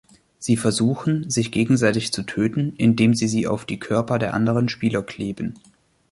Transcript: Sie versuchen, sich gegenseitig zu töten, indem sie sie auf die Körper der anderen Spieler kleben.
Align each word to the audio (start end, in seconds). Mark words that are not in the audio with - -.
Sie 0.39 0.57
versuchen, 0.57 1.29
sich 1.29 1.51
gegenseitig 1.51 2.11
zu 2.11 2.23
töten, 2.23 2.73
indem 2.75 3.13
sie 3.13 3.27
sie 3.27 3.45
auf 3.45 3.65
die 3.65 3.77
Körper 3.79 4.17
der 4.17 4.33
anderen 4.33 4.67
Spieler 4.67 5.03
kleben. 5.03 5.53